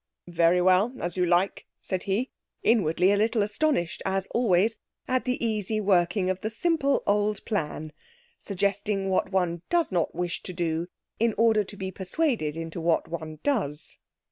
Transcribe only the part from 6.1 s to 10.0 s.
of the simple old plan, suggesting what one does